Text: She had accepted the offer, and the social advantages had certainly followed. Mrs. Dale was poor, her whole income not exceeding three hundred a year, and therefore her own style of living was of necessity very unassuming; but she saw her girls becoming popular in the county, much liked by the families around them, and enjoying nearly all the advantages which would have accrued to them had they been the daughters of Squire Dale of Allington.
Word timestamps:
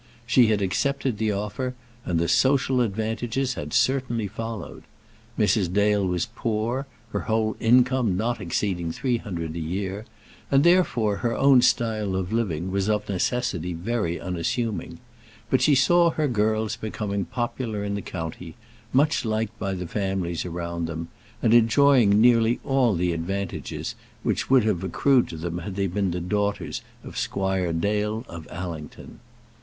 She 0.25 0.47
had 0.47 0.63
accepted 0.63 1.19
the 1.19 1.31
offer, 1.31 1.75
and 2.05 2.19
the 2.19 2.27
social 2.27 2.81
advantages 2.81 3.53
had 3.53 3.71
certainly 3.71 4.25
followed. 4.25 4.81
Mrs. 5.37 5.71
Dale 5.71 6.07
was 6.07 6.25
poor, 6.25 6.87
her 7.11 7.19
whole 7.19 7.55
income 7.59 8.17
not 8.17 8.41
exceeding 8.41 8.91
three 8.91 9.17
hundred 9.17 9.53
a 9.55 9.59
year, 9.59 10.05
and 10.49 10.63
therefore 10.63 11.17
her 11.17 11.37
own 11.37 11.61
style 11.61 12.15
of 12.15 12.33
living 12.33 12.71
was 12.71 12.89
of 12.89 13.07
necessity 13.07 13.73
very 13.73 14.19
unassuming; 14.19 14.97
but 15.51 15.61
she 15.61 15.75
saw 15.75 16.09
her 16.09 16.27
girls 16.27 16.75
becoming 16.75 17.23
popular 17.25 17.83
in 17.83 17.93
the 17.93 18.01
county, 18.01 18.55
much 18.91 19.23
liked 19.23 19.59
by 19.59 19.75
the 19.75 19.85
families 19.85 20.45
around 20.45 20.87
them, 20.87 21.09
and 21.43 21.53
enjoying 21.53 22.19
nearly 22.19 22.59
all 22.63 22.95
the 22.95 23.13
advantages 23.13 23.93
which 24.23 24.49
would 24.49 24.63
have 24.63 24.83
accrued 24.83 25.27
to 25.27 25.37
them 25.37 25.59
had 25.59 25.75
they 25.75 25.85
been 25.85 26.09
the 26.09 26.19
daughters 26.19 26.81
of 27.03 27.19
Squire 27.19 27.71
Dale 27.71 28.25
of 28.27 28.47
Allington. 28.51 29.19